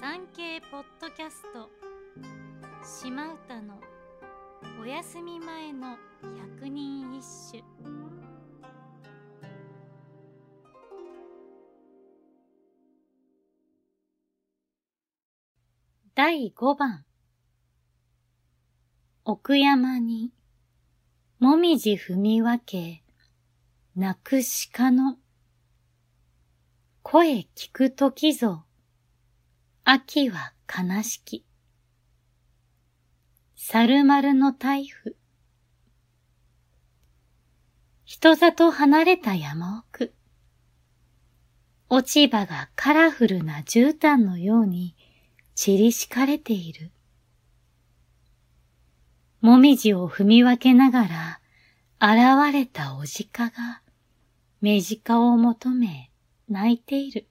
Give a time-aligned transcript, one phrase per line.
[0.00, 1.68] 産経ポッドキャスト。
[2.82, 3.78] 島唄の
[4.80, 5.98] お休み前の
[6.56, 7.62] 百人一首。
[16.14, 17.04] 第五番。
[19.24, 20.32] 奥山に
[21.40, 23.02] もみじ踏み分け
[23.94, 24.40] 泣く
[24.72, 25.18] 鹿の
[27.02, 28.64] 声聞くときぞ。
[29.82, 31.46] 秋は悲しき。
[33.56, 35.16] 猿丸の台風。
[38.04, 40.12] 人里離れた山奥。
[41.88, 44.94] 落ち葉がカラフルな絨毯のように
[45.54, 46.92] 散り敷かれている。
[49.40, 51.08] もみじを踏み分けなが
[52.00, 53.80] ら現れたおじかが
[54.60, 56.10] 目近を求め
[56.50, 57.26] 泣いている。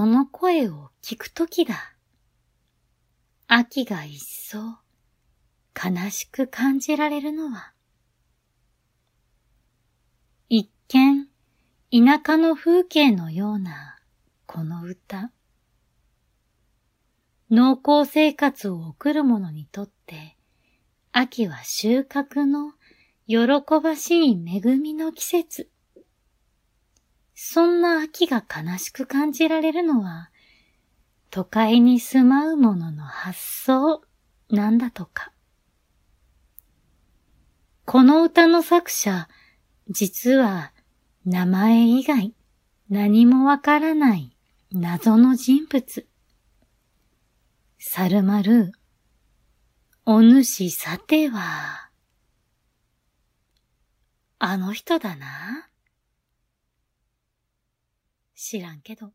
[0.00, 1.94] その声を聞くときだ。
[3.48, 4.78] 秋が一層
[5.76, 7.74] 悲しく感じられるのは、
[10.48, 11.26] 一見
[11.92, 13.98] 田舎の風景のような
[14.46, 15.32] この歌。
[17.50, 20.38] 農耕生活を送る者にとって、
[21.12, 22.72] 秋は収穫の
[23.26, 23.38] 喜
[23.82, 25.68] ばしい恵みの季節。
[27.42, 30.30] そんな秋が悲しく感じられるのは、
[31.30, 34.02] 都会に住まう者の発想
[34.50, 35.32] なんだとか。
[37.86, 39.26] この歌の作者、
[39.88, 40.74] 実は
[41.24, 42.34] 名前以外
[42.90, 44.36] 何もわからない
[44.70, 46.06] 謎の人物。
[47.78, 48.72] 猿丸、
[50.04, 51.88] お主さては、
[54.38, 55.69] あの人だな。
[58.42, 59.12] 知らんけど。